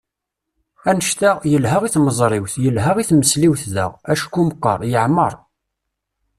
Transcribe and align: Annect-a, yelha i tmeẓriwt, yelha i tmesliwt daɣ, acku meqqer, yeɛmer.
Annect-a, 0.89 1.31
yelha 1.51 1.77
i 1.87 1.89
tmeẓriwt, 1.95 2.53
yelha 2.63 2.91
i 2.97 3.03
tmesliwt 3.09 3.63
daɣ, 3.75 3.91
acku 4.11 4.41
meqqer, 4.47 4.79
yeɛmer. 4.91 5.33